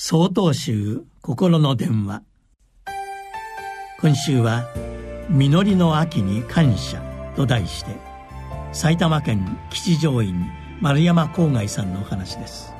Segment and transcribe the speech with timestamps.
[0.00, 2.22] 総統集心の電話。
[4.00, 4.64] 今週は
[5.28, 7.02] 「実りの秋に感謝」
[7.34, 7.96] と題して
[8.70, 10.46] 埼玉県吉祥院
[10.80, 12.72] 丸山郊外さんのお話です。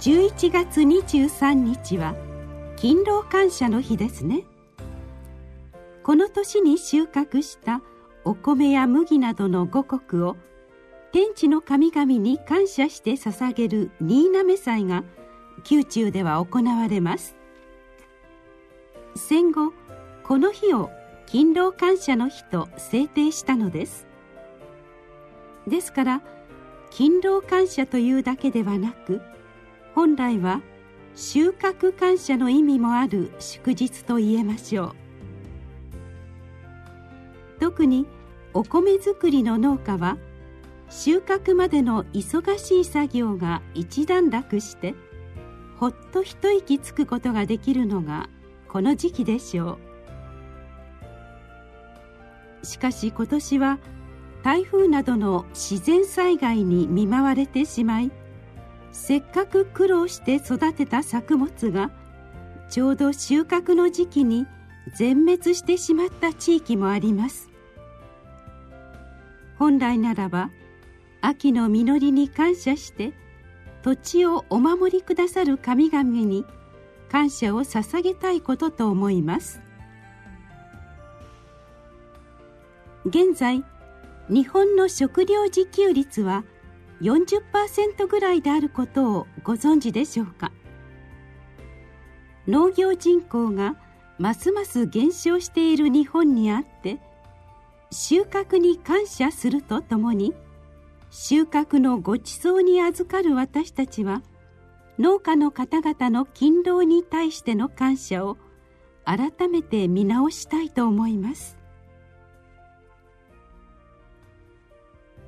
[0.00, 2.16] 11月23日は
[2.74, 4.42] 勤労感謝の日ですね。
[6.02, 7.80] この年に収穫した
[8.24, 10.36] お米や麦などの五穀を
[11.12, 15.04] 天地の神々に感謝して捧げる新滑祭が
[15.68, 17.36] 宮中では行われます。
[19.14, 19.72] 戦後
[20.22, 20.90] この日を
[21.26, 24.06] 勤労感謝の日と制定したのです。
[25.66, 26.22] ですから
[26.90, 29.20] 勤労感謝というだけではなく
[29.94, 30.60] 本来は
[31.14, 34.94] 収穫感謝の意味もある祝日と言えましょう。
[37.58, 38.06] 特に
[38.52, 40.18] お米作りの農家は
[40.88, 44.94] 収穫までの忙しい作業が一段落して
[45.78, 48.28] ほっと一息つくことができるのが
[48.68, 49.78] この時期でしょ
[52.62, 52.66] う。
[52.66, 53.78] しかし今年は
[54.42, 58.10] 台風などの自然災害に見舞われてしまい
[58.92, 61.90] せっかく苦労して育てた作物が
[62.70, 64.46] ちょうど収穫の時期に
[64.94, 67.50] 全滅してしまった地域もあります。
[69.58, 70.50] 本来ならば
[71.20, 73.12] 秋の実りに感謝して
[73.86, 76.44] 土地をお守りくださる神々に
[77.08, 79.60] 感謝を捧げたいことと思います。
[83.04, 83.64] 現在
[84.28, 86.42] 日本の食料自給率は
[87.00, 90.50] 40%ぐらいであることをご存知でしょうか？
[92.48, 93.76] 農業人口が
[94.18, 96.98] ますます減少している日本にあって
[97.92, 100.34] 収穫に感謝するとともに
[101.10, 104.22] 収穫のごちそうに預かる私たちは
[104.98, 108.38] 農家の方々の勤労に対しての感謝を
[109.04, 111.56] 改めて見直したいと思います。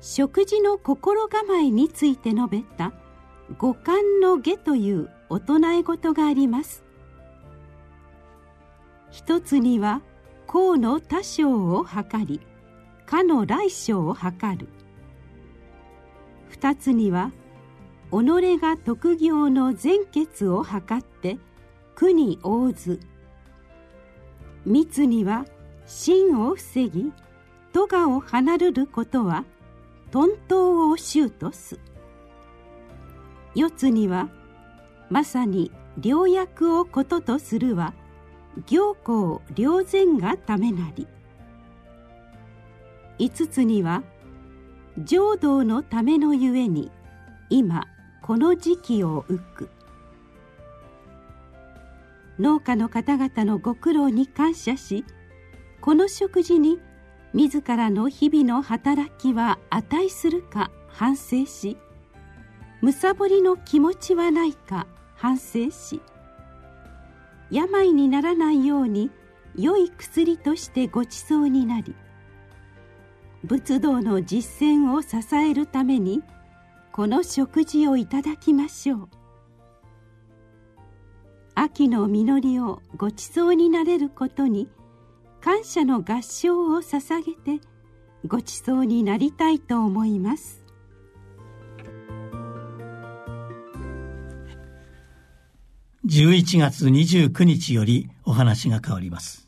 [0.00, 2.92] 食事の心構えについて述べた
[3.58, 6.84] 五感の下という大人え事があります。
[9.10, 10.02] 一つには
[10.46, 12.40] 公の多少を測り
[13.04, 14.68] かの来生を測る。
[16.58, 17.32] 二つには
[18.10, 21.36] 己が特業の全決を測って
[21.94, 22.98] 苦に応ず。
[24.64, 25.44] 密には
[25.84, 27.12] 真を防ぎ
[27.74, 29.44] 咎を離るることは
[30.10, 31.78] 頓頭を衆とす。
[33.54, 34.30] 四つには
[35.10, 35.70] まさに
[36.02, 37.92] 良薬をこととするは
[38.64, 41.06] 行幸良善がためなり。
[43.18, 44.02] 五つには
[44.98, 46.90] 浄土のためのゆえに
[47.50, 47.86] 今
[48.22, 49.68] この時期を浮く。
[52.38, 55.04] 農家の方々のご苦労に感謝し
[55.80, 56.78] この食事に
[57.32, 61.76] 自らの日々の働きは値するか反省し
[62.82, 66.00] むさぼりの気持ちはないか反省し
[67.50, 69.10] 病にならないように
[69.54, 71.94] 良い薬としてごちそうになり
[73.46, 76.20] 仏道の実践を支えるために
[76.90, 79.08] この食事をいただきましょう。
[81.54, 84.68] 秋の実りをごちそうになれることに
[85.40, 87.64] 感謝の合唱を捧げて
[88.26, 90.64] ごちそうになりたいと思います。
[96.04, 99.45] 11月29日よりお話が変わります。